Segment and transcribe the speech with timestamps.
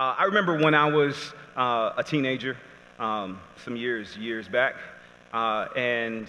[0.00, 2.56] Uh, I remember when I was uh, a teenager,
[2.98, 4.76] um, some years, years back,
[5.34, 6.26] uh, and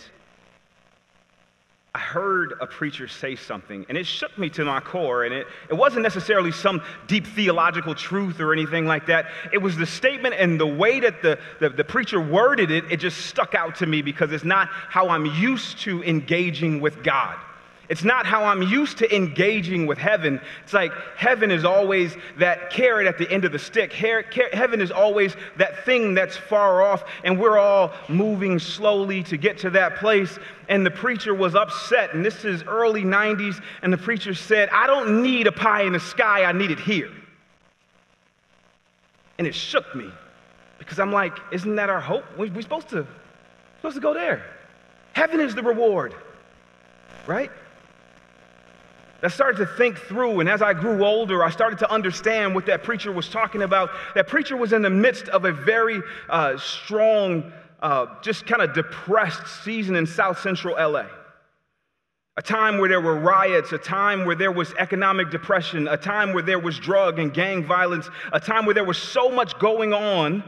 [1.96, 5.24] I heard a preacher say something, and it shook me to my core.
[5.24, 9.28] And it, it wasn't necessarily some deep theological truth or anything like that.
[9.54, 12.98] It was the statement and the way that the, the, the, preacher worded it, it
[12.98, 17.38] just stuck out to me because it's not how I'm used to engaging with God.
[17.92, 20.40] It's not how I'm used to engaging with heaven.
[20.64, 23.92] It's like heaven is always that carrot at the end of the stick.
[23.92, 29.58] Heaven is always that thing that's far off, and we're all moving slowly to get
[29.58, 30.40] to that place.
[30.70, 34.88] And the preacher was upset, and this is early 90s, and the preacher said, I
[34.88, 37.12] don't need a pie in the sky, I need it here.
[39.38, 40.10] And it shook me
[40.80, 42.24] because I'm like, isn't that our hope?
[42.38, 43.06] We're supposed to,
[43.80, 44.46] supposed to go there.
[45.12, 46.16] Heaven is the reward,
[47.28, 47.52] right?
[49.24, 52.66] I started to think through, and as I grew older, I started to understand what
[52.66, 53.92] that preacher was talking about.
[54.16, 57.52] That preacher was in the midst of a very uh, strong,
[57.82, 61.06] uh, just kind of depressed season in South Central LA.
[62.38, 66.34] A time where there were riots, a time where there was economic depression, a time
[66.34, 69.94] where there was drug and gang violence, a time where there was so much going
[69.94, 70.44] on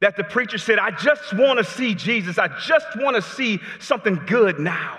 [0.00, 2.38] that the preacher said, I just want to see Jesus.
[2.38, 4.98] I just want to see something good now.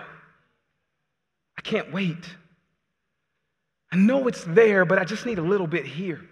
[1.57, 2.35] I can't wait.
[3.91, 6.17] I know it's there, but I just need a little bit here.
[6.17, 6.25] Have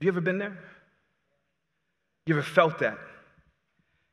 [0.00, 0.58] you ever been there?
[2.26, 2.98] You ever felt that?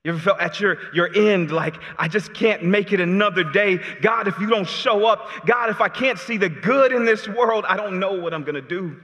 [0.03, 3.79] You ever felt at your, your end like, I just can't make it another day?
[4.01, 7.27] God, if you don't show up, God, if I can't see the good in this
[7.27, 8.99] world, I don't know what I'm going to do.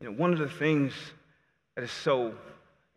[0.00, 0.92] You know, one of the things
[1.74, 2.34] that is so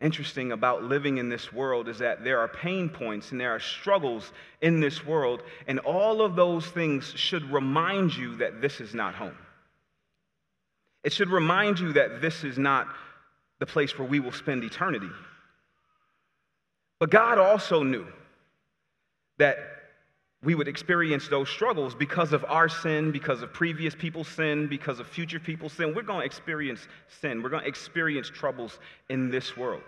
[0.00, 3.60] interesting about living in this world is that there are pain points and there are
[3.60, 8.94] struggles in this world, and all of those things should remind you that this is
[8.94, 9.36] not home.
[11.04, 12.88] It should remind you that this is not
[13.58, 15.10] the place where we will spend eternity.
[16.98, 18.06] But God also knew
[19.38, 19.58] that
[20.42, 24.98] we would experience those struggles because of our sin, because of previous people's sin, because
[24.98, 25.94] of future people's sin.
[25.94, 26.80] We're going to experience
[27.20, 27.42] sin.
[27.42, 28.78] We're going to experience troubles
[29.10, 29.82] in this world.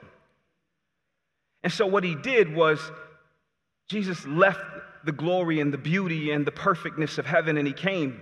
[1.62, 2.78] And so, what he did was,
[3.88, 4.60] Jesus left
[5.04, 8.20] the glory and the beauty and the perfectness of heaven and he came.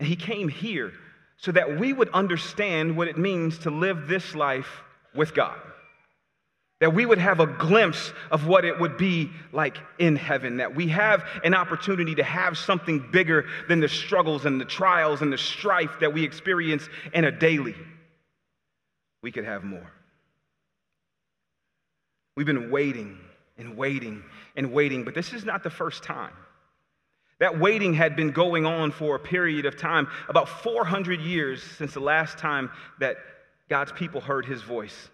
[0.00, 0.92] And he came here
[1.36, 4.82] so that we would understand what it means to live this life
[5.14, 5.58] with God
[6.80, 10.74] that we would have a glimpse of what it would be like in heaven, that
[10.74, 15.32] we have an opportunity to have something bigger than the struggles and the trials and
[15.32, 17.74] the strife that we experience in a daily.
[19.22, 19.92] We could have more.
[22.34, 23.18] We've been waiting
[23.58, 24.24] and waiting
[24.56, 26.32] and waiting, but this is not the first time.
[27.40, 31.92] That waiting had been going on for a period of time, about 400 years since
[31.92, 32.70] the last time
[33.00, 33.18] that
[33.68, 35.10] God's people heard his voice.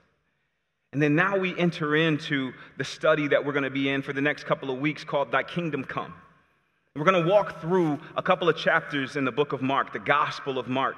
[0.96, 4.14] And then now we enter into the study that we're going to be in for
[4.14, 6.14] the next couple of weeks called Thy Kingdom Come.
[6.94, 9.98] We're going to walk through a couple of chapters in the book of Mark, the
[9.98, 10.96] Gospel of Mark.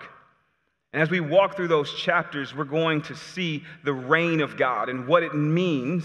[0.93, 4.89] And as we walk through those chapters, we're going to see the reign of God
[4.89, 6.05] and what it means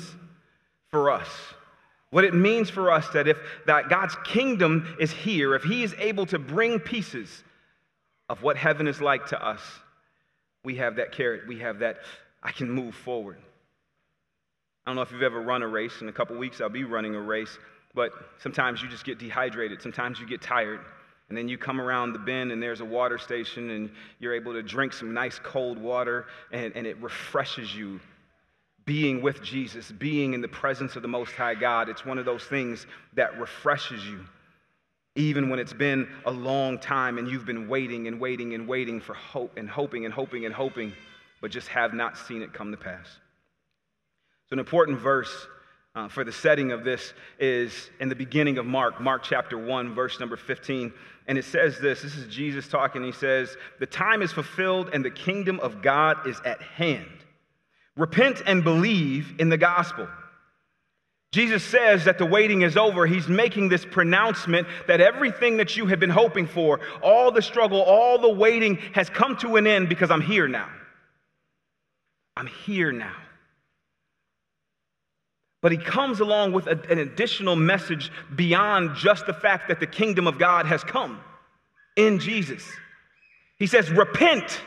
[0.90, 1.30] for us.
[2.10, 3.38] What it means for us that if
[3.68, 7.44] that God's kingdom is here, if He is able to bring pieces
[8.28, 9.62] of what heaven is like to us,
[10.64, 11.98] we have that carrot, we have that,
[12.42, 13.38] I can move forward.
[14.86, 16.02] I don't know if you've ever run a race.
[16.02, 17.58] In a couple weeks, I'll be running a race.
[17.96, 19.82] But sometimes you just get dehydrated.
[19.82, 20.82] Sometimes you get tired.
[21.30, 23.90] And then you come around the bend and there's a water station and
[24.20, 28.00] you're able to drink some nice cold water and, and it refreshes you.
[28.86, 32.26] Being with Jesus, being in the presence of the Most High God, it's one of
[32.26, 34.26] those things that refreshes you.
[35.16, 39.00] Even when it's been a long time and you've been waiting and waiting and waiting
[39.00, 40.92] for hope and hoping and hoping and hoping,
[41.40, 43.08] but just have not seen it come to pass.
[44.54, 45.48] An important verse
[45.96, 49.96] uh, for the setting of this is in the beginning of Mark, Mark chapter 1,
[49.96, 50.94] verse number 15.
[51.28, 53.04] And it says this this is Jesus talking.
[53.04, 57.08] He says, The time is fulfilled and the kingdom of God is at hand.
[57.98, 60.08] Repent and believe in the gospel.
[61.32, 63.08] Jesus says that the waiting is over.
[63.08, 67.82] He's making this pronouncement that everything that you have been hoping for, all the struggle,
[67.82, 70.70] all the waiting has come to an end because I'm here now.
[72.38, 73.16] I'm here now.
[75.64, 79.88] But he comes along with a, an additional message beyond just the fact that the
[79.88, 81.22] kingdom of God has come
[81.96, 82.70] in Jesus.
[83.58, 84.60] He says, Repent.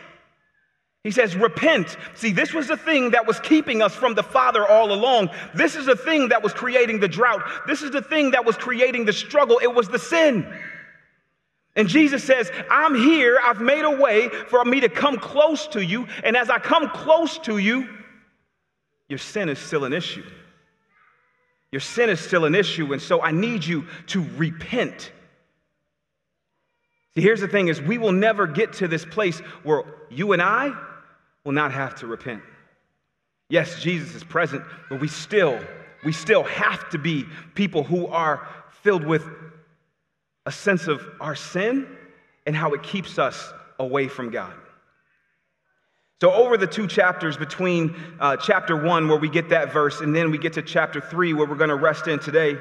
[1.04, 1.98] He says, Repent.
[2.14, 5.28] See, this was the thing that was keeping us from the Father all along.
[5.54, 7.42] This is the thing that was creating the drought.
[7.66, 9.60] This is the thing that was creating the struggle.
[9.62, 10.50] It was the sin.
[11.76, 15.84] And Jesus says, I'm here, I've made a way for me to come close to
[15.84, 16.06] you.
[16.24, 17.86] And as I come close to you,
[19.10, 20.24] your sin is still an issue.
[21.76, 25.12] Your sin is still an issue, and so I need you to repent.
[27.14, 30.40] See, here's the thing is we will never get to this place where you and
[30.40, 30.72] I
[31.44, 32.40] will not have to repent.
[33.50, 35.60] Yes, Jesus is present, but we still,
[36.02, 38.48] we still have to be people who are
[38.82, 39.26] filled with
[40.46, 41.86] a sense of our sin
[42.46, 44.54] and how it keeps us away from God.
[46.20, 50.16] So, over the two chapters between uh, chapter one, where we get that verse, and
[50.16, 52.56] then we get to chapter three, where we're going to rest in today,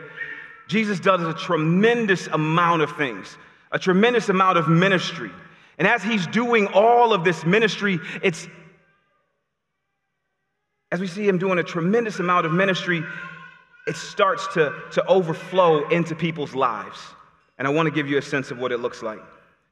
[0.68, 3.38] Jesus does a tremendous amount of things,
[3.72, 5.32] a tremendous amount of ministry.
[5.78, 8.48] And as he's doing all of this ministry, it's
[10.92, 13.04] as we see him doing a tremendous amount of ministry,
[13.88, 17.00] it starts to, to overflow into people's lives.
[17.58, 19.20] And I want to give you a sense of what it looks like.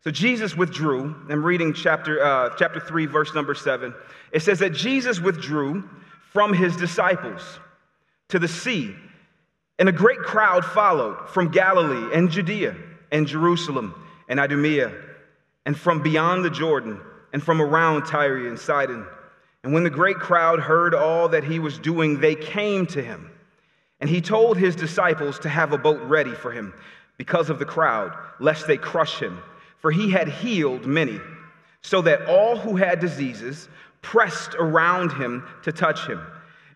[0.04, 1.16] So Jesus withdrew.
[1.30, 3.94] I'm reading chapter, uh, chapter 3, verse number 7.
[4.34, 5.90] It says that Jesus withdrew
[6.34, 7.60] from his disciples
[8.28, 8.94] to the sea,
[9.80, 12.76] and a great crowd followed from Galilee and Judea
[13.14, 13.96] and Jerusalem
[14.28, 14.92] and Idumea
[15.66, 17.00] and from beyond the Jordan
[17.32, 19.08] and from around Tyre and Sidon.
[19.64, 23.32] And when the great crowd heard all that he was doing, they came to him.
[24.02, 26.74] And he told his disciples to have a boat ready for him
[27.18, 29.42] because of the crowd, lest they crush him
[29.84, 31.20] for he had healed many,
[31.82, 33.68] so that all who had diseases
[34.02, 36.26] pressed around him to touch him.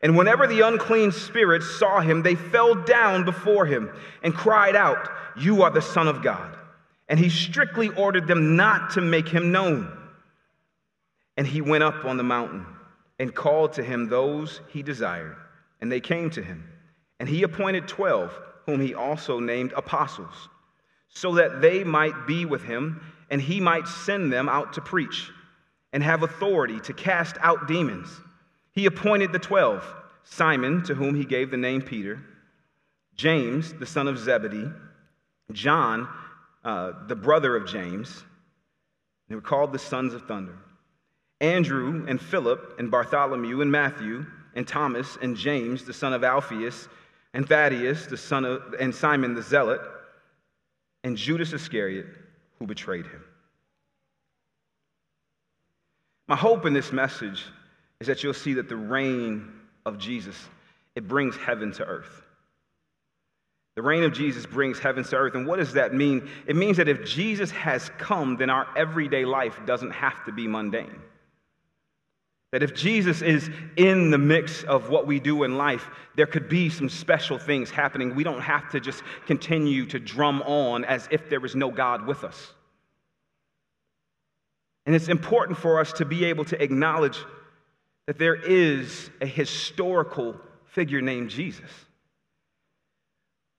[0.01, 3.89] And whenever the unclean spirits saw him, they fell down before him
[4.24, 6.57] and cried out, You are the Son of God.
[7.07, 9.89] And he strictly ordered them not to make him known.
[11.38, 12.65] And he went up on the mountain
[13.19, 15.38] and called to him those he desired,
[15.80, 16.69] and they came to him.
[17.21, 20.50] And he appointed twelve, whom he also named apostles
[21.09, 25.31] so that they might be with him and he might send them out to preach
[25.94, 28.09] and have authority to cast out demons.
[28.71, 29.83] He appointed the twelve
[30.24, 32.19] Simon, to whom he gave the name Peter,
[33.15, 34.69] James, the son of Zebedee,
[35.54, 36.07] John,
[36.65, 38.25] uh, the brother of James,
[39.30, 40.57] they were called the sons of thunder,
[41.39, 46.89] Andrew and Philip and Bartholomew and Matthew and Thomas and James, the son of Alphaeus,
[47.33, 49.81] and Thaddeus, the son of, and Simon the zealot
[51.07, 52.06] and Judas Iscariot,
[52.59, 53.24] who betrayed him.
[56.27, 57.45] My hope in this message
[58.01, 59.50] is that you'll see that the reign
[59.86, 60.36] of Jesus,
[60.95, 62.24] it brings heaven to earth.
[63.75, 65.36] The reign of Jesus brings heaven to earth.
[65.36, 66.30] And what does that mean?
[66.45, 70.45] It means that if Jesus has come, then our everyday life doesn't have to be
[70.48, 71.00] mundane.
[72.52, 76.48] That if Jesus is in the mix of what we do in life, there could
[76.48, 78.16] be some special things happening.
[78.16, 82.08] We don't have to just continue to drum on as if there is no God
[82.08, 82.54] with us.
[84.86, 87.20] And it's important for us to be able to acknowledge
[88.06, 91.70] that there is a historical figure named Jesus.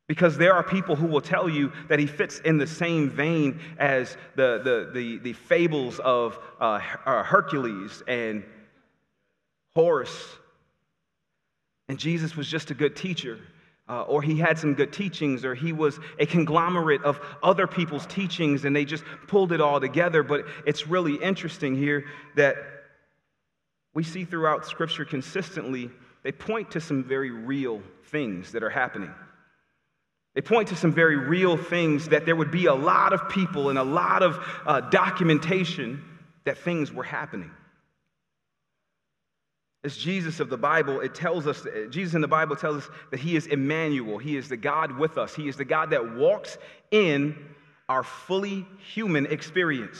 [0.06, 3.60] Because there are people who will tell you that he fits in the same vein
[3.78, 8.42] as the, the, the, the fables of uh, Hercules and
[9.74, 10.12] Horus.
[11.88, 13.38] And Jesus was just a good teacher.
[13.88, 18.04] Uh, or he had some good teachings, or he was a conglomerate of other people's
[18.04, 20.22] teachings, and they just pulled it all together.
[20.22, 22.04] But it's really interesting here
[22.36, 22.56] that
[23.94, 25.90] we see throughout Scripture consistently,
[26.22, 29.10] they point to some very real things that are happening.
[30.34, 33.70] They point to some very real things that there would be a lot of people
[33.70, 36.04] and a lot of uh, documentation
[36.44, 37.50] that things were happening.
[39.84, 43.20] As Jesus of the Bible, it tells us, Jesus in the Bible tells us that
[43.20, 44.18] He is Emmanuel.
[44.18, 45.34] He is the God with us.
[45.34, 46.58] He is the God that walks
[46.90, 47.36] in
[47.88, 49.98] our fully human experience.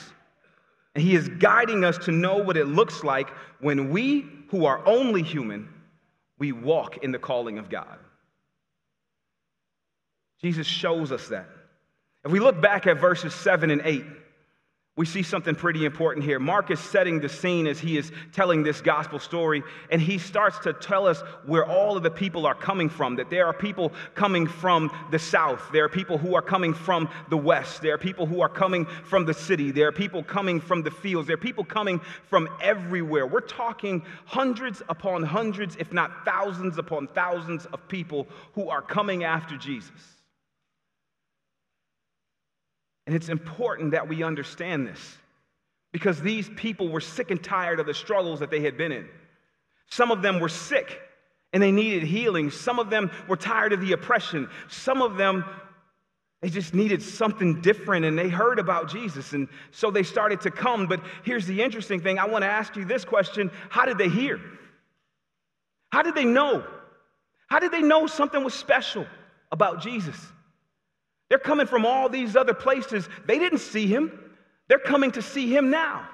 [0.94, 3.30] And He is guiding us to know what it looks like
[3.60, 5.68] when we, who are only human,
[6.38, 7.98] we walk in the calling of God.
[10.40, 11.48] Jesus shows us that.
[12.24, 14.04] If we look back at verses 7 and 8,
[14.98, 16.40] we see something pretty important here.
[16.40, 19.62] Mark is setting the scene as he is telling this gospel story,
[19.92, 23.14] and he starts to tell us where all of the people are coming from.
[23.14, 27.08] That there are people coming from the south, there are people who are coming from
[27.30, 30.60] the west, there are people who are coming from the city, there are people coming
[30.60, 33.24] from the fields, there are people coming from everywhere.
[33.24, 39.22] We're talking hundreds upon hundreds, if not thousands upon thousands of people who are coming
[39.22, 40.17] after Jesus.
[43.08, 45.16] And it's important that we understand this
[45.92, 49.08] because these people were sick and tired of the struggles that they had been in.
[49.86, 51.00] Some of them were sick
[51.54, 52.50] and they needed healing.
[52.50, 54.46] Some of them were tired of the oppression.
[54.68, 55.42] Some of them
[56.42, 59.32] They just needed something different and they heard about Jesus.
[59.32, 60.86] And so they started to come.
[60.86, 64.10] But here's the interesting thing I want to ask you this question How did they
[64.10, 64.38] hear?
[65.92, 66.62] How did they know?
[67.46, 69.06] How did they know something was special
[69.50, 70.30] about Jesus?
[71.28, 73.08] They're coming from all these other places.
[73.26, 74.18] They didn't see him,
[74.68, 76.08] they're coming to see him now.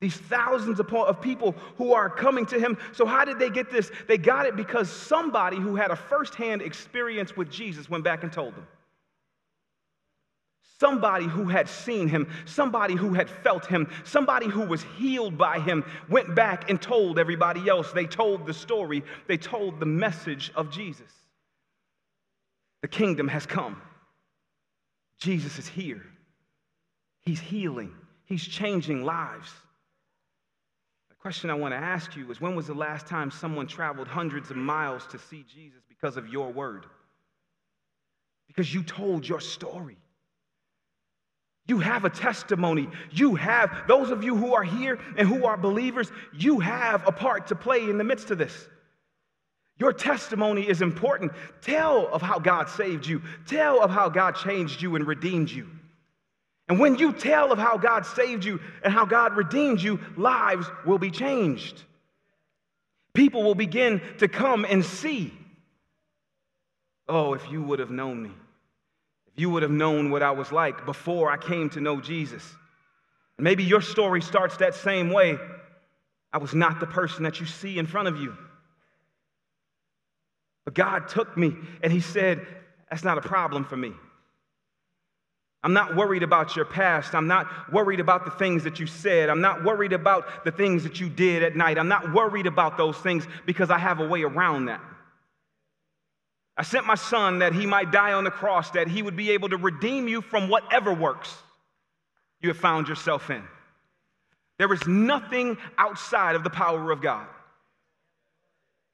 [0.00, 2.76] These thousands of people who are coming to him.
[2.92, 3.90] So, how did they get this?
[4.06, 8.30] They got it because somebody who had a firsthand experience with Jesus went back and
[8.30, 8.66] told them.
[10.78, 15.58] Somebody who had seen him, somebody who had felt him, somebody who was healed by
[15.60, 17.92] him went back and told everybody else.
[17.92, 21.10] They told the story, they told the message of Jesus.
[22.82, 23.80] The kingdom has come.
[25.18, 26.02] Jesus is here.
[27.20, 27.92] He's healing,
[28.24, 29.50] He's changing lives.
[31.08, 34.06] The question I want to ask you is when was the last time someone traveled
[34.06, 36.86] hundreds of miles to see Jesus because of your word?
[38.46, 39.96] Because you told your story.
[41.66, 42.88] You have a testimony.
[43.10, 47.12] You have, those of you who are here and who are believers, you have a
[47.12, 48.68] part to play in the midst of this.
[49.78, 51.32] Your testimony is important.
[51.60, 55.68] Tell of how God saved you, tell of how God changed you and redeemed you.
[56.68, 60.66] And when you tell of how God saved you and how God redeemed you, lives
[60.84, 61.82] will be changed.
[63.12, 65.32] People will begin to come and see.
[67.08, 68.30] Oh, if you would have known me
[69.36, 72.42] if you would have known what I was like before I came to know Jesus.
[73.38, 75.36] Maybe your story starts that same way.
[76.32, 78.34] I was not the person that you see in front of you.
[80.66, 82.46] But God took me and He said,
[82.90, 83.94] That's not a problem for me.
[85.62, 87.14] I'm not worried about your past.
[87.14, 89.30] I'm not worried about the things that you said.
[89.30, 91.78] I'm not worried about the things that you did at night.
[91.78, 94.80] I'm not worried about those things because I have a way around that.
[96.56, 99.30] I sent my son that he might die on the cross, that he would be
[99.30, 101.34] able to redeem you from whatever works
[102.40, 103.42] you have found yourself in.
[104.58, 107.26] There is nothing outside of the power of God.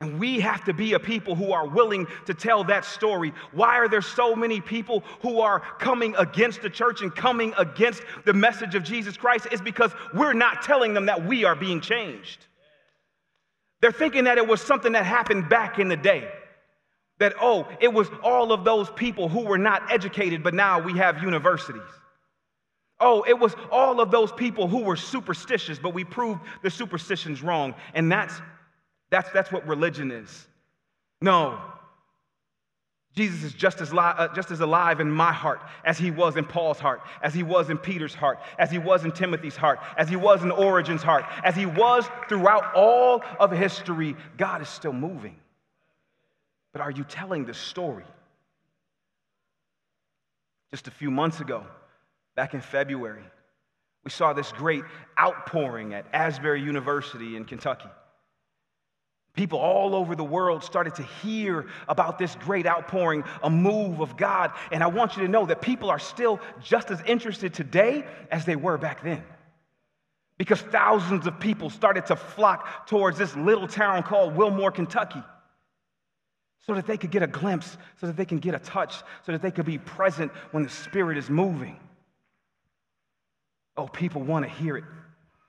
[0.03, 3.33] And we have to be a people who are willing to tell that story.
[3.53, 8.03] Why are there so many people who are coming against the church and coming against
[8.25, 9.47] the message of Jesus Christ?
[9.53, 12.47] It's because we're not telling them that we are being changed.
[13.81, 16.29] They're thinking that it was something that happened back in the day
[17.21, 20.99] that, oh, it was all of those people who were not educated, but now we
[20.99, 21.81] have universities.
[22.99, 27.41] Oh, it was all of those people who were superstitious, but we proved the superstitions
[27.41, 27.77] wrong.
[27.95, 28.41] And that's,
[29.13, 30.49] that's, that's what religion is.
[31.21, 31.61] No.
[33.15, 36.39] Jesus is just as, li- uh, just as alive in my heart as he was
[36.39, 39.81] in Paul's heart, as he was in Peter's heart, as he was in Timothy's heart,
[39.99, 44.17] as he was in Origen's heart, as he was throughout all of history.
[44.39, 45.37] God is still moving.
[46.73, 48.07] But are you telling the story?
[50.71, 51.67] Just a few months ago,
[52.35, 53.25] back in February,
[54.05, 54.85] we saw this great
[55.21, 57.91] outpouring at Asbury University in Kentucky.
[59.35, 64.17] People all over the world started to hear about this great outpouring, a move of
[64.17, 64.53] God.
[64.71, 68.45] And I want you to know that people are still just as interested today as
[68.45, 69.23] they were back then.
[70.37, 75.23] Because thousands of people started to flock towards this little town called Wilmore, Kentucky
[76.67, 78.97] so that they could get a glimpse, so that they can get a touch,
[79.27, 81.79] so that they could be present when the Spirit is moving.
[83.77, 84.85] Oh, people want to hear it.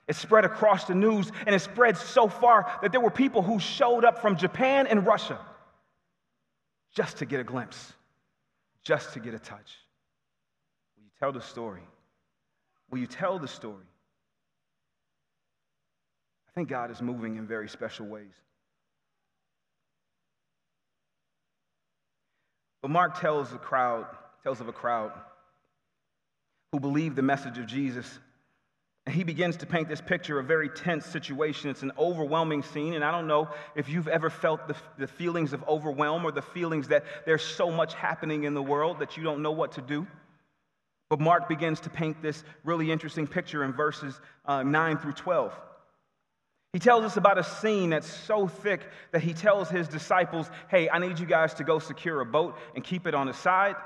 [0.06, 3.58] It spread across the news, and it spread so far that there were people who
[3.58, 5.38] showed up from Japan and Russia
[6.94, 7.92] just to get a glimpse,
[8.82, 9.78] just to get a touch.
[10.96, 11.82] Will you tell the story?
[12.90, 13.86] Will you tell the story?
[16.48, 18.34] I think God is moving in very special ways.
[22.82, 24.06] But Mark tells the crowd,
[24.42, 25.12] tells of a crowd
[26.70, 28.18] who believed the message of Jesus.
[29.06, 31.68] And he begins to paint this picture, a very tense situation.
[31.68, 35.52] It's an overwhelming scene, and I don't know if you've ever felt the, the feelings
[35.52, 39.22] of overwhelm or the feelings that there's so much happening in the world that you
[39.22, 40.06] don't know what to do.
[41.10, 45.52] But Mark begins to paint this really interesting picture in verses uh, 9 through 12.
[46.72, 48.80] He tells us about a scene that's so thick
[49.12, 52.56] that he tells his disciples, Hey, I need you guys to go secure a boat
[52.74, 53.76] and keep it on the side,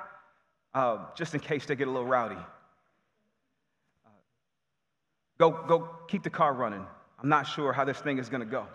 [0.74, 2.38] uh, just in case they get a little rowdy.
[5.38, 6.84] Go, go keep the car running.
[7.22, 8.66] I'm not sure how this thing is going to go.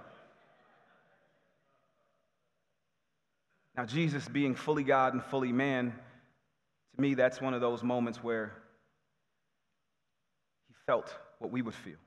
[3.76, 5.94] Now, Jesus being fully God and fully man,
[6.96, 8.54] to me, that's one of those moments where
[10.68, 11.98] he felt what we would feel.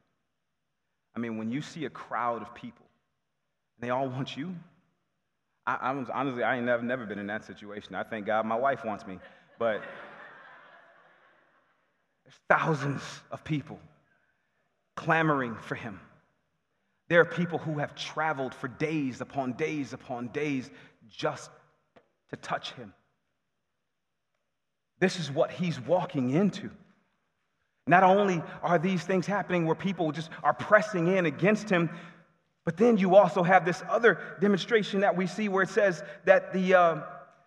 [1.14, 2.86] I mean, when you see a crowd of people,
[3.76, 4.54] and they all want you.
[5.66, 7.94] I, I was, honestly, I ain't never, never been in that situation.
[7.94, 9.18] I thank God my wife wants me.
[9.58, 9.82] But
[12.26, 13.78] There's thousands of people
[14.96, 16.00] clamoring for him.
[17.08, 20.70] There are people who have traveled for days upon days upon days
[21.08, 21.50] just
[22.30, 22.92] to touch him.
[24.98, 26.70] This is what he's walking into.
[27.86, 31.90] Not only are these things happening where people just are pressing in against him,
[32.64, 36.52] but then you also have this other demonstration that we see where it says that,
[36.52, 37.00] the, uh,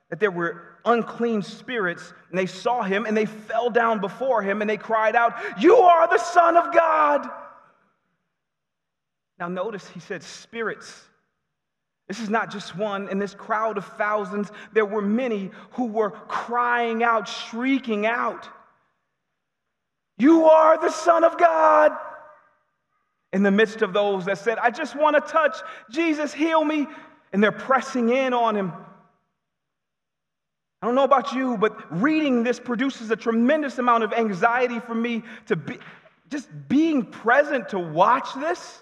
[0.10, 4.62] that there were unclean spirits and they saw him and they fell down before him
[4.62, 7.30] and they cried out, You are the Son of God.
[9.40, 11.06] Now, notice he said spirits.
[12.08, 13.08] This is not just one.
[13.10, 18.50] In this crowd of thousands, there were many who were crying out, shrieking out,
[20.18, 21.92] You are the Son of God.
[23.32, 25.56] In the midst of those that said, I just want to touch
[25.92, 26.88] Jesus, heal me.
[27.32, 28.74] And they're pressing in on him.
[30.82, 34.96] I don't know about you, but reading this produces a tremendous amount of anxiety for
[34.96, 35.78] me to be
[36.30, 38.82] just being present to watch this.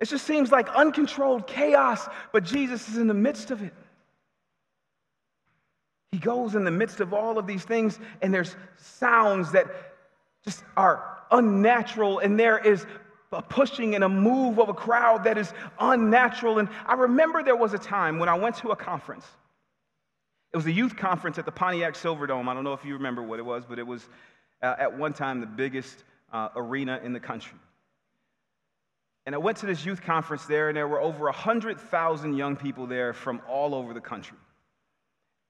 [0.00, 3.74] It just seems like uncontrolled chaos, but Jesus is in the midst of it.
[6.12, 9.66] He goes in the midst of all of these things, and there's sounds that
[10.44, 12.86] just are unnatural, and there is
[13.32, 16.60] a pushing and a move of a crowd that is unnatural.
[16.60, 19.26] And I remember there was a time when I went to a conference.
[20.52, 22.48] It was a youth conference at the Pontiac Silverdome.
[22.48, 24.08] I don't know if you remember what it was, but it was
[24.62, 27.58] uh, at one time the biggest uh, arena in the country.
[29.26, 32.86] And I went to this youth conference there, and there were over 100,000 young people
[32.86, 34.38] there from all over the country.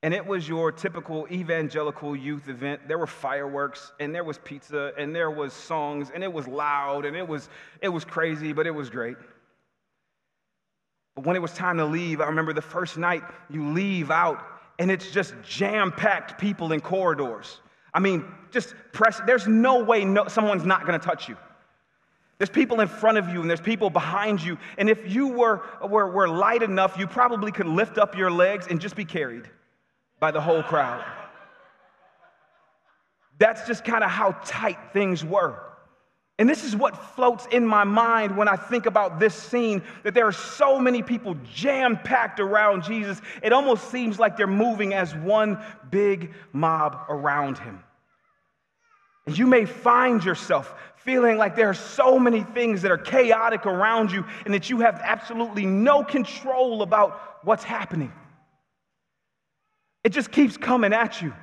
[0.02, 2.88] And it was your typical evangelical youth event.
[2.88, 7.04] There were fireworks, and there was pizza, and there was songs, and it was loud,
[7.04, 7.48] and it was,
[7.80, 9.16] it was crazy, but it was great.
[11.14, 14.44] But when it was time to leave, I remember the first night you leave out,
[14.78, 17.60] and it's just jam packed people in corridors.
[17.92, 21.36] I mean, just press, there's no way no, someone's not gonna touch you.
[22.38, 24.58] There's people in front of you and there's people behind you.
[24.78, 28.68] And if you were, were, were light enough, you probably could lift up your legs
[28.68, 29.50] and just be carried
[30.20, 31.04] by the whole crowd.
[33.38, 35.67] That's just kind of how tight things were.
[36.38, 40.14] And this is what floats in my mind when I think about this scene that
[40.14, 43.20] there are so many people jam packed around Jesus.
[43.42, 45.58] It almost seems like they're moving as one
[45.90, 47.82] big mob around him.
[49.26, 53.66] And you may find yourself feeling like there are so many things that are chaotic
[53.66, 58.12] around you and that you have absolutely no control about what's happening.
[60.04, 61.34] It just keeps coming at you.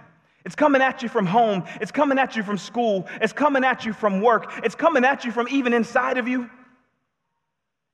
[0.46, 1.64] It's coming at you from home.
[1.82, 3.08] It's coming at you from school.
[3.20, 4.52] It's coming at you from work.
[4.64, 6.50] It's coming at you from even inside of you.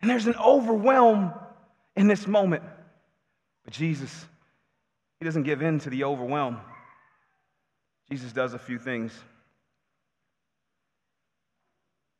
[0.01, 1.33] And there's an overwhelm
[1.95, 2.63] in this moment.
[3.63, 4.25] But Jesus,
[5.19, 6.59] He doesn't give in to the overwhelm.
[8.09, 9.13] Jesus does a few things.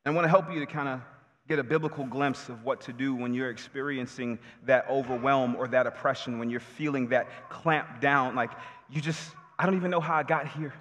[0.06, 1.00] I want to help you to kind of
[1.46, 5.86] get a biblical glimpse of what to do when you're experiencing that overwhelm or that
[5.86, 8.34] oppression, when you're feeling that clamp down.
[8.34, 8.50] Like,
[8.90, 10.74] you just, I don't even know how I got here.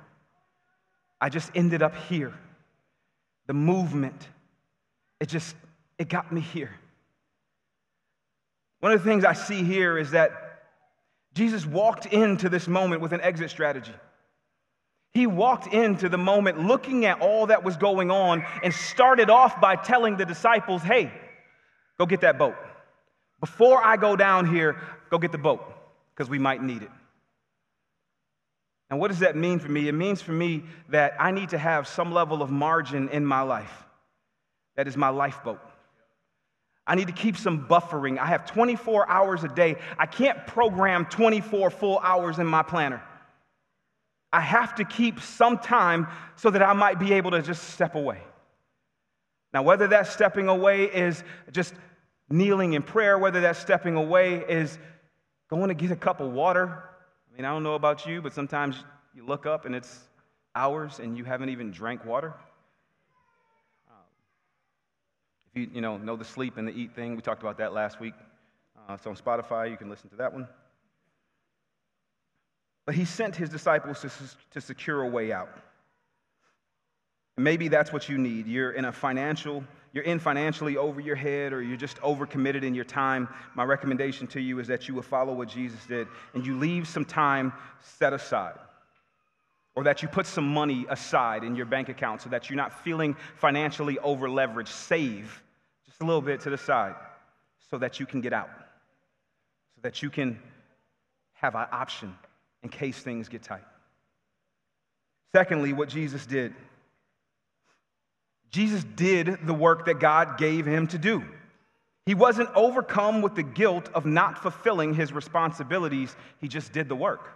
[1.20, 2.34] I just ended up here.
[3.46, 4.28] The movement,
[5.20, 5.56] it just,
[6.00, 6.72] it got me here.
[8.80, 10.32] One of the things I see here is that
[11.36, 13.94] Jesus walked into this moment with an exit strategy.
[15.14, 19.62] He walked into the moment looking at all that was going on and started off
[19.62, 21.12] by telling the disciples, hey,
[22.00, 22.56] go get that boat.
[23.42, 25.62] Before I go down here, go get the boat
[26.16, 26.90] because we might need it.
[28.92, 29.88] And what does that mean for me?
[29.88, 33.42] It means for me that I need to have some level of margin in my
[33.42, 33.72] life.
[34.76, 35.62] That is my lifeboat.
[36.86, 38.18] I need to keep some buffering.
[38.18, 39.78] I have 24 hours a day.
[39.98, 43.02] I can't program 24 full hours in my planner.
[44.34, 47.96] I have to keep some time so that I might be able to just step
[47.96, 48.20] away.
[49.54, 51.24] Now, whether that stepping away is
[51.54, 51.74] just
[52.30, 54.78] kneeling in prayer, whether that stepping away is
[55.50, 56.84] going to get a cup of water.
[57.32, 58.84] I mean, I don't know about you, but sometimes
[59.16, 60.00] you look up and it's
[60.54, 62.34] hours and you haven't even drank water.
[63.90, 63.96] Um,
[65.54, 67.72] if you, you know, know the sleep and the eat thing, we talked about that
[67.74, 68.14] last week.
[68.78, 69.70] Uh, it's on Spotify.
[69.70, 70.48] You can listen to that one.
[72.86, 74.10] But he sent his disciples to,
[74.52, 75.58] to secure a way out.
[77.38, 78.48] Maybe that's what you need.
[78.48, 82.74] You're in a financial, you're in financially over your head, or you're just overcommitted in
[82.74, 83.28] your time.
[83.56, 86.88] My recommendation to you is that you will follow what Jesus did and you leave
[86.88, 87.52] some time
[87.82, 88.58] set aside.
[89.76, 92.84] Or that you put some money aside in your bank account so that you're not
[92.84, 94.68] feeling financially over leveraged.
[94.68, 95.44] Save
[95.86, 96.96] just a little bit to the side
[97.70, 98.50] so that you can get out,
[99.76, 100.40] so that you can
[101.34, 102.14] have an option
[102.64, 103.64] in case things get tight.
[105.34, 106.54] Secondly, what Jesus did.
[108.52, 111.24] Jesus did the work that God gave him to do.
[112.06, 116.96] He wasn't overcome with the guilt of not fulfilling his responsibilities, he just did the
[116.96, 117.30] work.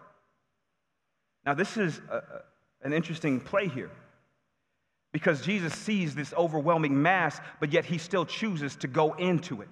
[1.45, 2.21] Now, this is a,
[2.81, 3.91] an interesting play here
[5.13, 9.69] because Jesus sees this overwhelming mass, but yet he still chooses to go into it.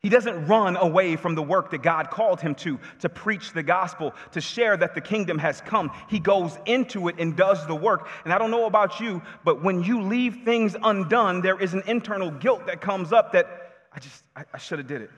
[0.00, 3.62] He doesn't run away from the work that God called him to, to preach the
[3.62, 5.90] gospel, to share that the kingdom has come.
[6.08, 8.08] He goes into it and does the work.
[8.24, 11.82] And I don't know about you, but when you leave things undone, there is an
[11.86, 15.10] internal guilt that comes up that I just, I, I should have did it.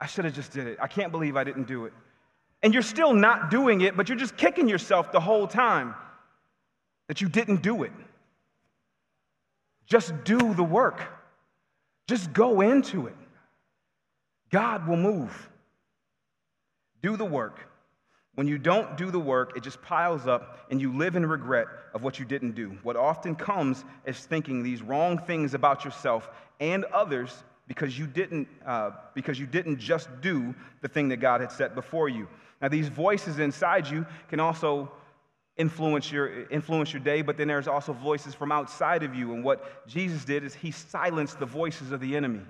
[0.00, 0.78] I should have just did it.
[0.80, 1.92] I can't believe I didn't do it.
[2.62, 5.94] And you're still not doing it, but you're just kicking yourself the whole time
[7.08, 7.92] that you didn't do it.
[9.86, 11.02] Just do the work.
[12.06, 13.16] Just go into it.
[14.54, 15.50] God will move.
[17.02, 17.68] Do the work.
[18.36, 21.66] When you don't do the work, it just piles up and you live in regret
[21.92, 22.78] of what you didn't do.
[22.84, 28.46] What often comes is thinking these wrong things about yourself and others because you didn't,
[28.64, 32.28] uh, because you didn't just do the thing that God had set before you.
[32.62, 34.88] Now, these voices inside you can also
[35.56, 39.34] influence your, influence your day, but then there's also voices from outside of you.
[39.34, 42.42] And what Jesus did is he silenced the voices of the enemy.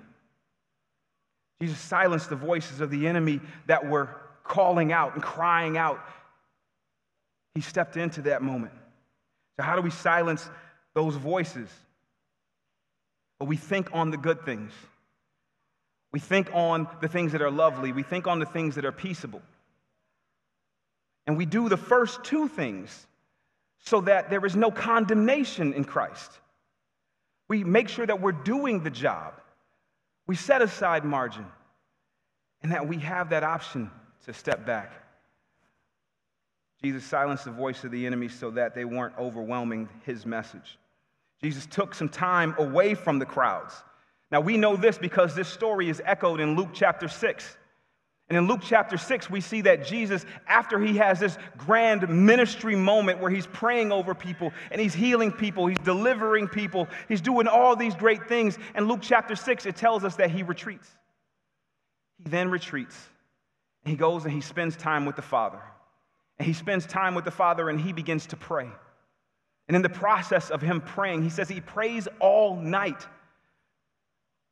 [1.61, 4.09] Jesus silenced the voices of the enemy that were
[4.43, 5.99] calling out and crying out.
[7.53, 8.73] He stepped into that moment.
[9.57, 10.49] So, how do we silence
[10.93, 11.69] those voices?
[13.39, 14.71] Well, we think on the good things.
[16.11, 17.91] We think on the things that are lovely.
[17.91, 19.41] We think on the things that are peaceable.
[21.27, 23.07] And we do the first two things
[23.79, 26.31] so that there is no condemnation in Christ.
[27.47, 29.33] We make sure that we're doing the job.
[30.27, 31.45] We set aside margin
[32.63, 33.91] and that we have that option
[34.25, 34.91] to step back.
[36.81, 40.77] Jesus silenced the voice of the enemy so that they weren't overwhelming his message.
[41.41, 43.83] Jesus took some time away from the crowds.
[44.31, 47.57] Now, we know this because this story is echoed in Luke chapter 6.
[48.27, 52.75] And in Luke chapter 6, we see that Jesus, after he has this grand ministry
[52.75, 57.47] moment where he's praying over people and he's healing people, he's delivering people, he's doing
[57.47, 58.57] all these great things.
[58.73, 60.89] And Luke chapter 6, it tells us that he retreats.
[62.17, 62.97] He then retreats
[63.83, 65.61] and he goes and he spends time with the Father.
[66.39, 68.67] And he spends time with the Father and he begins to pray.
[69.67, 73.05] And in the process of him praying, he says he prays all night.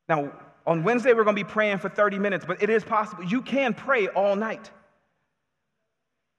[0.08, 0.32] Now,
[0.65, 3.23] on Wednesday, we're going to be praying for 30 minutes, but it is possible.
[3.23, 4.71] You can pray all night.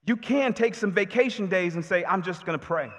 [0.06, 2.90] You can take some vacation days and say, I'm just going to pray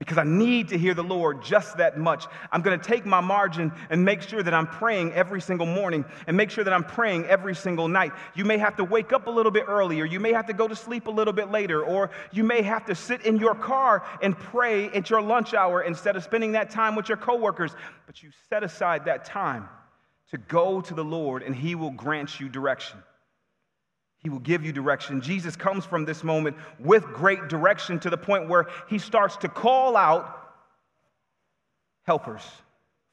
[0.00, 2.26] because I need to hear the Lord just that much.
[2.52, 6.04] I'm going to take my margin and make sure that I'm praying every single morning
[6.26, 8.12] and make sure that I'm praying every single night.
[8.34, 10.68] You may have to wake up a little bit earlier, you may have to go
[10.68, 14.04] to sleep a little bit later, or you may have to sit in your car
[14.20, 17.74] and pray at your lunch hour instead of spending that time with your coworkers.
[18.06, 19.68] But you set aside that time
[20.34, 22.98] to go to the Lord and He will grant you direction.
[24.18, 25.20] He will give you direction.
[25.20, 29.48] Jesus comes from this moment with great direction to the point where He starts to
[29.48, 30.40] call out
[32.02, 32.42] helpers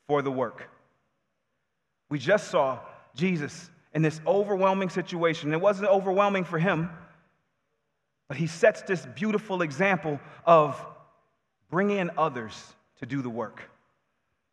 [0.07, 0.67] for the work.
[2.09, 2.79] We just saw
[3.13, 5.53] Jesus in this overwhelming situation.
[5.53, 6.89] It wasn't overwhelming for him,
[8.27, 10.83] but he sets this beautiful example of
[11.69, 13.70] bringing in others to do the work.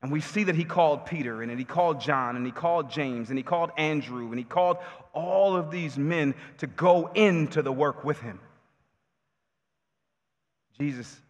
[0.00, 3.30] And we see that he called Peter, and he called John, and he called James,
[3.30, 4.76] and he called Andrew, and he called
[5.12, 8.38] all of these men to go into the work with him.
[10.78, 11.20] Jesus,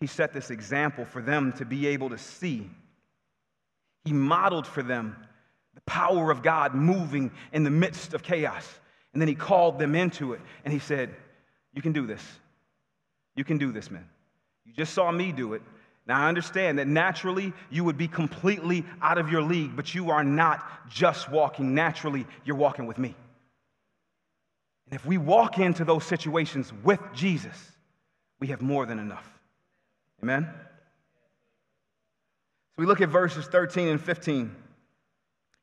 [0.00, 2.70] he set this example for them to be able to see.
[4.04, 5.16] He modeled for them
[5.74, 8.66] the power of God moving in the midst of chaos.
[9.12, 11.14] And then he called them into it, and he said,
[11.74, 12.22] You can do this.
[13.36, 14.08] You can do this, man.
[14.64, 15.62] You just saw me do it.
[16.06, 20.10] Now, I understand that naturally you would be completely out of your league, but you
[20.10, 23.14] are not just walking naturally, you're walking with me.
[24.86, 27.56] And if we walk into those situations with Jesus,
[28.38, 29.26] we have more than enough.
[30.22, 30.46] Amen?
[32.70, 34.54] So we look at verses 13 and 15.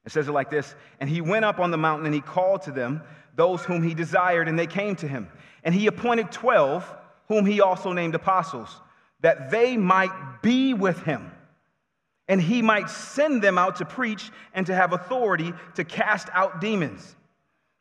[0.06, 2.63] It says it like this And he went up on the mountain and he called
[2.63, 3.04] to them
[3.36, 5.30] those whom he desired, and they came to him.
[5.63, 6.93] And he appointed 12,
[7.27, 8.82] whom he also named apostles
[9.21, 11.31] that they might be with him
[12.27, 16.62] and he might send them out to preach and to have authority to cast out
[16.62, 17.15] demons.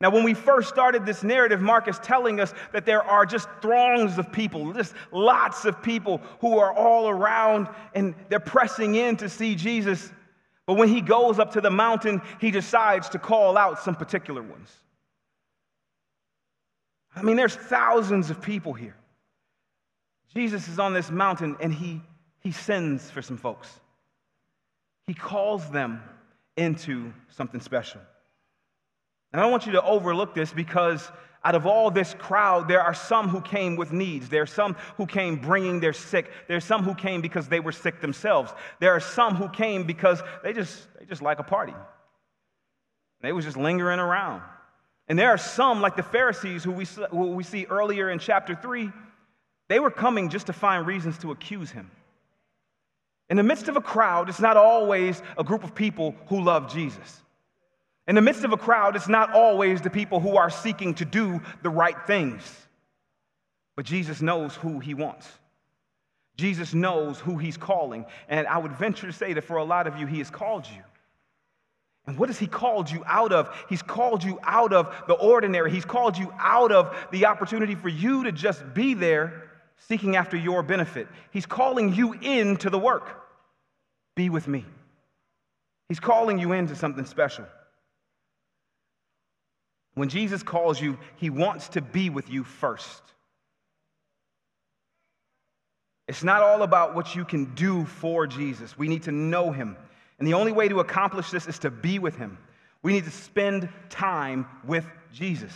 [0.01, 3.49] Now, when we first started this narrative, Mark is telling us that there are just
[3.61, 9.17] throngs of people, just lots of people who are all around and they're pressing in
[9.19, 10.11] to see Jesus.
[10.67, 14.43] But when he goes up to the mountain, he decides to call out some particular
[14.43, 14.71] ones.
[17.15, 18.97] I mean, there's thousands of people here.
[20.35, 22.01] Jesus is on this mountain and he,
[22.41, 23.69] he sends for some folks.
[25.07, 26.03] He calls them
[26.57, 28.01] into something special.
[29.33, 31.09] And I don't want you to overlook this because
[31.43, 34.29] out of all this crowd, there are some who came with needs.
[34.29, 36.31] There are some who came bringing their sick.
[36.49, 38.53] There are some who came because they were sick themselves.
[38.79, 41.75] There are some who came because they just, they just like a party.
[43.23, 44.43] They was just lingering around.
[45.09, 48.55] And there are some, like the Pharisees, who we, who we see earlier in chapter
[48.55, 48.93] 3,
[49.71, 51.89] they were coming just to find reasons to accuse him.
[53.29, 56.73] In the midst of a crowd, it's not always a group of people who love
[56.75, 57.23] Jesus.
[58.09, 61.05] In the midst of a crowd, it's not always the people who are seeking to
[61.05, 62.43] do the right things.
[63.77, 65.29] But Jesus knows who he wants.
[66.37, 68.07] Jesus knows who he's calling.
[68.29, 70.67] And I would venture to say that for a lot of you, he has called
[70.67, 70.83] you.
[72.09, 73.57] And what has he called you out of?
[73.69, 75.71] He's called you out of the ordinary.
[75.71, 79.47] He's called you out of the opportunity for you to just be there
[79.89, 81.09] seeking after your benefit.
[81.33, 83.23] He's calling you into the work.
[84.15, 84.65] Be with me.
[85.89, 87.47] He's calling you into something special.
[89.95, 93.03] When Jesus calls you, he wants to be with you first.
[96.07, 98.77] It's not all about what you can do for Jesus.
[98.77, 99.77] We need to know him.
[100.19, 102.39] And the only way to accomplish this is to be with him.
[102.83, 105.53] We need to spend time with Jesus.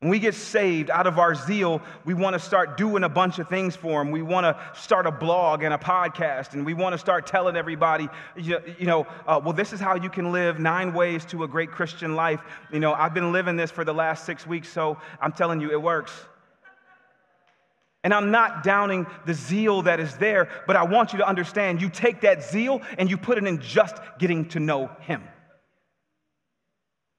[0.00, 3.40] When we get saved out of our zeal, we want to start doing a bunch
[3.40, 4.12] of things for Him.
[4.12, 7.56] We want to start a blog and a podcast, and we want to start telling
[7.56, 11.48] everybody, you know, uh, well, this is how you can live nine ways to a
[11.48, 12.40] great Christian life.
[12.72, 15.72] You know, I've been living this for the last six weeks, so I'm telling you,
[15.72, 16.12] it works.
[18.04, 21.82] And I'm not downing the zeal that is there, but I want you to understand
[21.82, 25.24] you take that zeal and you put it in just getting to know Him.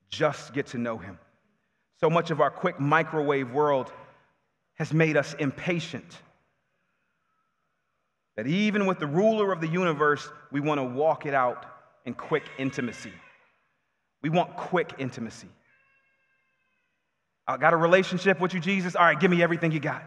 [0.08, 1.20] Just get to know Him.
[2.00, 3.92] So much of our quick microwave world
[4.76, 6.18] has made us impatient.
[8.38, 11.66] That even with the ruler of the universe, we want to walk it out
[12.06, 13.12] in quick intimacy.
[14.22, 15.50] We want quick intimacy.
[17.48, 18.96] I got a relationship with you, Jesus.
[18.96, 20.04] All right, give me everything you got.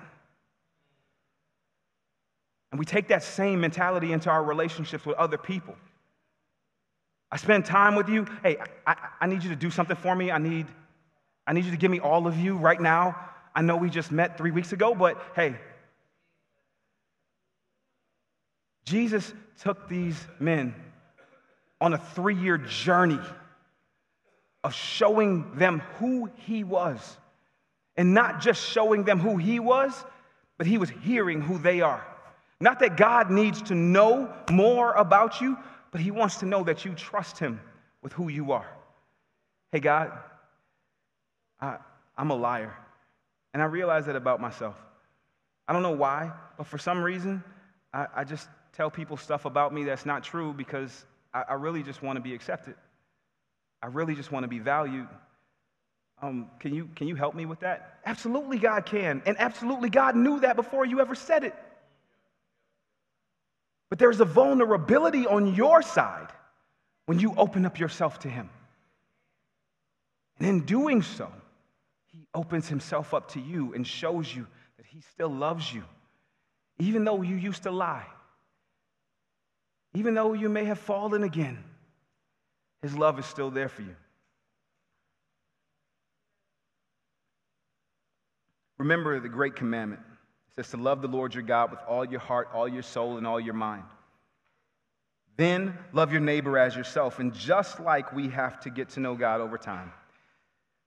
[2.70, 5.74] And we take that same mentality into our relationships with other people.
[7.30, 8.26] I spend time with you.
[8.42, 10.30] Hey, I, I, need you to do something for me.
[10.30, 10.66] I need
[11.46, 13.16] I need you to give me all of you right now.
[13.54, 15.56] I know we just met three weeks ago, but hey,
[18.84, 20.74] Jesus took these men
[21.80, 23.20] on a three year journey
[24.64, 27.16] of showing them who he was.
[27.96, 29.92] And not just showing them who he was,
[30.56, 32.06] but he was hearing who they are.
[32.60, 35.58] Not that God needs to know more about you,
[35.90, 37.60] but he wants to know that you trust him
[38.00, 38.68] with who you are.
[39.72, 40.12] Hey, God,
[41.62, 41.78] I,
[42.18, 42.74] I'm a liar.
[43.54, 44.76] And I realize that about myself.
[45.68, 47.42] I don't know why, but for some reason,
[47.94, 51.82] I, I just tell people stuff about me that's not true because I, I really
[51.82, 52.74] just want to be accepted.
[53.82, 55.08] I really just want to be valued.
[56.20, 57.98] Um, can, you, can you help me with that?
[58.04, 59.22] Absolutely, God can.
[59.26, 61.54] And absolutely, God knew that before you ever said it.
[63.90, 66.28] But there's a vulnerability on your side
[67.06, 68.48] when you open up yourself to Him.
[70.38, 71.30] And in doing so,
[72.12, 74.46] he opens himself up to you and shows you
[74.76, 75.82] that he still loves you,
[76.78, 78.06] even though you used to lie,
[79.94, 81.58] even though you may have fallen again.
[82.82, 83.96] His love is still there for you.
[88.78, 90.02] Remember the great commandment.
[90.48, 93.16] It says to love the Lord your God with all your heart, all your soul,
[93.16, 93.84] and all your mind.
[95.36, 97.20] Then love your neighbor as yourself.
[97.20, 99.92] And just like we have to get to know God over time,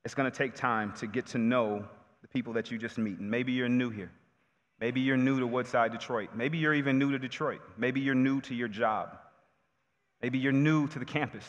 [0.06, 1.84] it's going to take time to get to know
[2.22, 3.18] the people that you just meet.
[3.18, 4.12] And maybe you're new here.
[4.80, 6.30] Maybe you're new to Woodside, Detroit.
[6.36, 7.62] Maybe you're even new to Detroit.
[7.76, 9.18] Maybe you're new to your job.
[10.22, 11.46] Maybe you're new to the campus.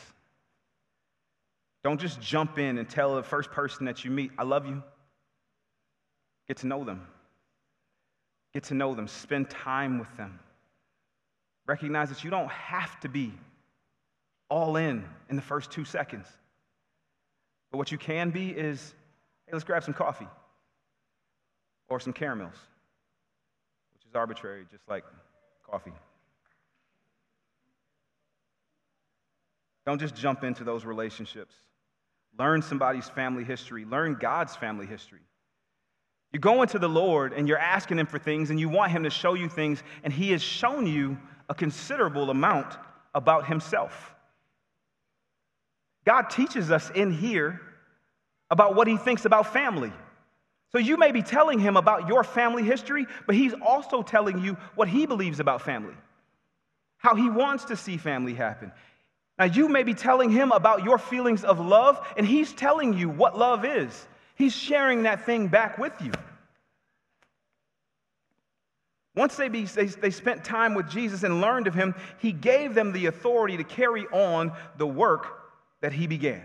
[1.84, 4.82] Don't just jump in and tell the first person that you meet, I love you.
[6.48, 7.06] Get to know them.
[8.54, 9.06] Get to know them.
[9.06, 10.38] Spend time with them.
[11.66, 13.32] Recognize that you don't have to be
[14.48, 16.26] all in in the first two seconds.
[17.76, 18.94] But what you can be is
[19.44, 20.26] hey, let's grab some coffee
[21.90, 22.54] or some caramels,
[23.92, 25.04] which is arbitrary, just like
[25.70, 25.92] coffee.
[29.84, 31.54] Don't just jump into those relationships.
[32.38, 35.20] Learn somebody's family history, learn God's family history.
[36.32, 39.02] You go into the Lord and you're asking Him for things and you want Him
[39.02, 41.18] to show you things, and He has shown you
[41.50, 42.74] a considerable amount
[43.14, 44.14] about Himself.
[46.06, 47.60] God teaches us in here
[48.50, 49.92] about what he thinks about family.
[50.72, 54.56] So you may be telling him about your family history, but he's also telling you
[54.74, 55.94] what he believes about family,
[56.98, 58.72] how he wants to see family happen.
[59.38, 63.08] Now, you may be telling him about your feelings of love, and he's telling you
[63.08, 64.06] what love is.
[64.34, 66.12] He's sharing that thing back with you.
[69.14, 72.74] Once they, be, they, they spent time with Jesus and learned of him, he gave
[72.74, 75.26] them the authority to carry on the work
[75.80, 76.42] that he began.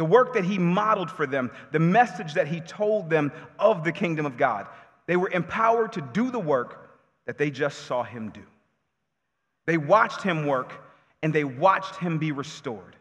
[0.00, 3.92] The work that he modeled for them, the message that he told them of the
[3.92, 4.66] kingdom of God.
[5.04, 8.40] They were empowered to do the work that they just saw him do.
[9.66, 10.72] They watched him work
[11.22, 12.96] and they watched him be restored.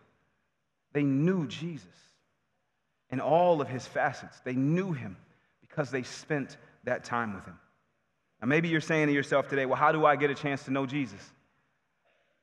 [0.91, 1.87] They knew Jesus
[3.11, 4.41] in all of his facets.
[4.43, 5.15] They knew him
[5.61, 7.57] because they spent that time with him.
[8.41, 10.71] Now, maybe you're saying to yourself today, well, how do I get a chance to
[10.71, 11.21] know Jesus?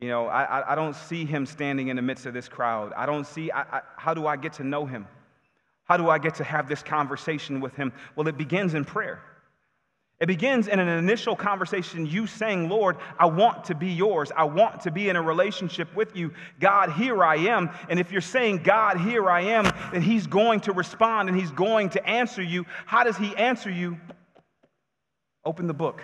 [0.01, 2.93] You know, I, I don't see him standing in the midst of this crowd.
[2.97, 5.07] I don't see, I, I, how do I get to know him?
[5.85, 7.93] How do I get to have this conversation with him?
[8.15, 9.23] Well, it begins in prayer.
[10.19, 14.33] It begins in an initial conversation, you saying, Lord, I want to be yours.
[14.35, 16.33] I want to be in a relationship with you.
[16.59, 17.71] God, here I am.
[17.91, 21.51] And if you're saying, God, here I am, then He's going to respond and He's
[21.51, 22.65] going to answer you.
[22.87, 23.99] How does He answer you?
[25.45, 26.03] Open the book.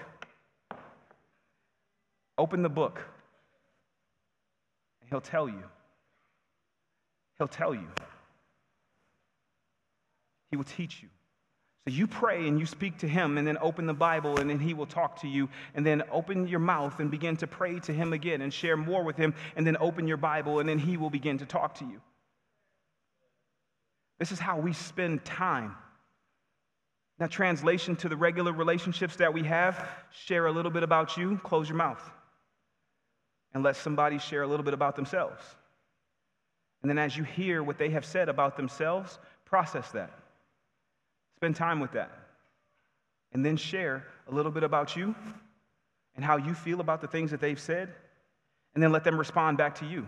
[2.37, 3.01] Open the book.
[5.13, 5.63] He'll tell you.
[7.37, 7.87] He'll tell you.
[10.51, 11.11] He will teach you.
[11.87, 14.59] So you pray and you speak to him, and then open the Bible, and then
[14.59, 15.51] he will talk to you.
[15.75, 19.03] And then open your mouth and begin to pray to him again and share more
[19.03, 19.35] with him.
[19.55, 22.01] And then open your Bible, and then he will begin to talk to you.
[24.19, 25.77] This is how we spend time.
[27.19, 31.39] Now, translation to the regular relationships that we have share a little bit about you,
[31.45, 32.11] close your mouth,
[33.55, 35.43] and let somebody share a little bit about themselves.
[36.83, 40.11] And then, as you hear what they have said about themselves, process that.
[41.37, 42.11] Spend time with that.
[43.33, 45.15] And then share a little bit about you
[46.17, 47.95] and how you feel about the things that they've said.
[48.75, 50.07] And then let them respond back to you.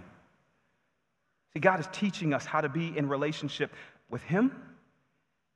[1.53, 3.73] See, God is teaching us how to be in relationship
[4.11, 4.53] with Him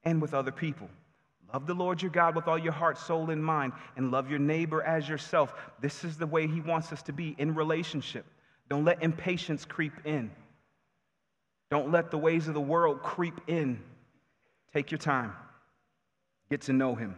[0.05, 0.89] and with other people.
[1.53, 4.39] Love the Lord your God with all your heart, soul, and mind, and love your
[4.39, 5.55] neighbor as yourself.
[5.81, 8.27] This is the way He wants us to be in relationship.
[8.69, 10.31] Don't let impatience creep in.
[11.71, 13.81] Don't let the ways of the world creep in.
[14.73, 15.33] Take your time.
[16.51, 17.15] Get to know him.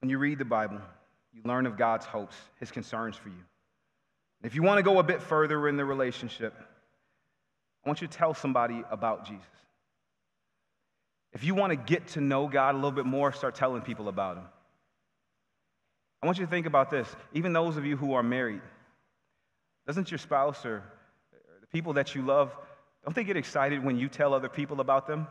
[0.00, 0.80] When you read the Bible,
[1.32, 3.44] you learn of God's hopes, his concerns for you.
[4.42, 6.54] If you want to go a bit further in the relationship,
[7.86, 9.46] I want you to tell somebody about Jesus.
[11.32, 14.08] If you want to get to know God a little bit more, start telling people
[14.08, 14.44] about him.
[16.20, 17.06] I want you to think about this.
[17.32, 18.62] Even those of you who are married,
[19.86, 20.82] doesn't your spouse or
[21.60, 22.52] the people that you love,
[23.04, 25.28] don't they get excited when you tell other people about them?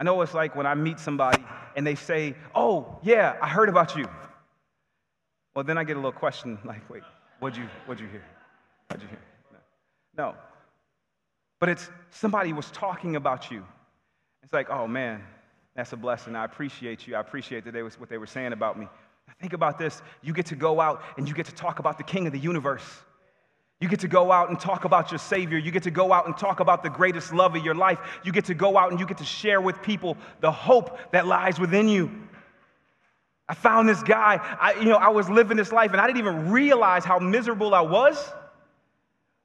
[0.00, 1.44] I know it's like when I meet somebody
[1.76, 4.08] and they say, Oh, yeah, I heard about you.
[5.54, 7.02] Well, then I get a little question like, Wait,
[7.40, 8.24] what'd you, what'd you hear?
[8.88, 9.20] What'd you hear?
[10.16, 10.30] No.
[10.30, 10.34] no.
[11.60, 13.64] But it's somebody was talking about you.
[14.42, 15.22] It's like, Oh, man,
[15.74, 16.36] that's a blessing.
[16.36, 17.16] I appreciate you.
[17.16, 18.88] I appreciate that they was, what they were saying about me.
[19.40, 20.02] Think about this.
[20.22, 22.38] You get to go out and you get to talk about the king of the
[22.38, 22.84] universe.
[23.80, 25.58] You get to go out and talk about your Savior.
[25.58, 27.98] You get to go out and talk about the greatest love of your life.
[28.24, 31.26] You get to go out and you get to share with people the hope that
[31.26, 32.10] lies within you.
[33.48, 36.18] I found this guy, I, you know, I was living this life and I didn't
[36.18, 38.32] even realize how miserable I was.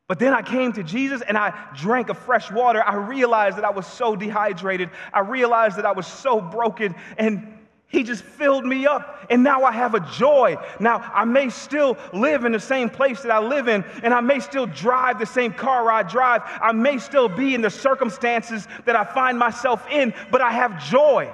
[0.09, 2.83] But then I came to Jesus and I drank of fresh water.
[2.83, 4.89] I realized that I was so dehydrated.
[5.13, 6.95] I realized that I was so broken.
[7.19, 10.57] And he just filled me up, and now I have a joy.
[10.79, 14.21] Now, I may still live in the same place that I live in, and I
[14.21, 16.43] may still drive the same car I drive.
[16.61, 20.83] I may still be in the circumstances that I find myself in, but I have
[20.83, 21.33] joy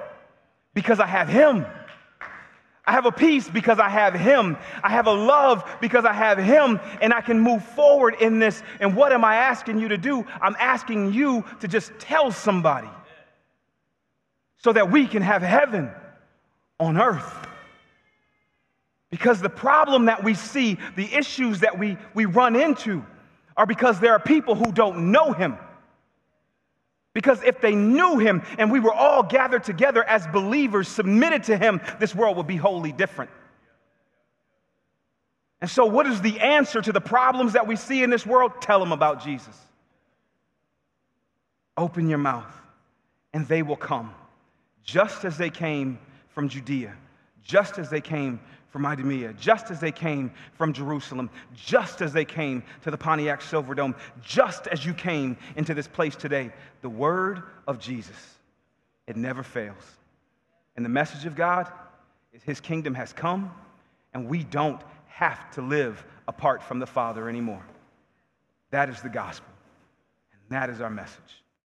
[0.74, 1.66] because I have Him.
[2.88, 4.58] I have a peace because I have Him.
[4.84, 8.62] I have a love because I have Him, and I can move forward in this.
[8.80, 10.26] And what am I asking you to do?
[10.42, 12.90] I'm asking you to just tell somebody
[14.58, 15.92] so that we can have heaven
[16.80, 17.48] on earth.
[19.10, 23.06] Because the problem that we see, the issues that we, we run into,
[23.58, 25.58] are because there are people who don't know him.
[27.16, 31.58] Because if they knew him and we were all gathered together as believers, submitted to
[31.58, 33.32] him, this world would be wholly different.
[35.62, 38.62] And so, what is the answer to the problems that we see in this world?
[38.62, 39.58] Tell them about Jesus.
[41.78, 42.54] Open your mouth,
[43.34, 44.14] and they will come,
[44.84, 45.98] just as they came
[46.28, 46.94] from Judea,
[47.44, 48.42] just as they came
[48.76, 53.40] from Idumea, just as they came from Jerusalem, just as they came to the Pontiac
[53.40, 56.52] Silverdome, just as you came into this place today.
[56.82, 58.18] The word of Jesus,
[59.08, 59.82] it never fails.
[60.76, 61.72] And the message of God
[62.34, 63.50] is his kingdom has come,
[64.14, 67.66] and we don't have to live apart from the Father anymore.
[68.72, 69.54] That is the gospel,
[70.34, 71.45] and that is our message.